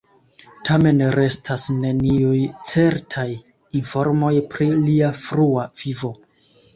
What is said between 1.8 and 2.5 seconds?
neniuj